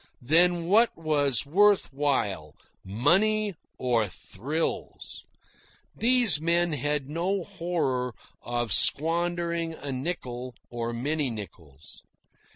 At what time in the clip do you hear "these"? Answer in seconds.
5.95-6.41